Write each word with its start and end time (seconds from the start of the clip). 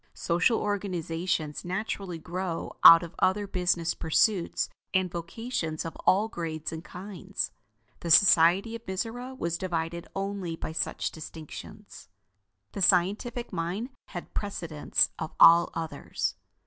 Social 0.15 0.59
organizations 0.59 1.63
naturally 1.63 2.17
grow 2.17 2.75
out 2.83 3.03
of 3.03 3.13
other 3.19 3.45
business 3.45 3.93
pursuits 3.93 4.67
and 4.95 5.11
vocations 5.11 5.85
of 5.85 5.95
all 6.07 6.27
grades 6.27 6.71
and 6.71 6.83
kinds. 6.83 7.51
The 7.99 8.09
society 8.09 8.73
of 8.75 8.83
Mizora 8.87 9.37
was 9.37 9.59
divided 9.59 10.07
only 10.15 10.55
by 10.55 10.71
such 10.71 11.11
distinctions. 11.11 12.09
The 12.71 12.81
scientific 12.81 13.53
mind 13.53 13.89
had 14.07 14.33
precedence 14.33 15.11
of 15.19 15.35
all 15.39 15.69
others. 15.75 16.33